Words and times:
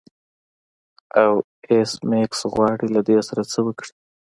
او 1.21 1.33
ایس 1.69 1.91
میکس 2.09 2.39
غواړي 2.53 2.87
له 2.95 3.01
دې 3.07 3.19
سره 3.27 3.41
څه 3.51 3.59
وکړي 3.67 3.93